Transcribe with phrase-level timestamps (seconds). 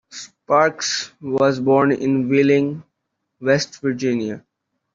[0.09, 2.81] Sparks was born in Wheeling,
[3.39, 4.43] West Virginia.